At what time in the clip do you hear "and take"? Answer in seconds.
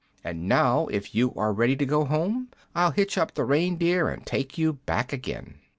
4.09-4.57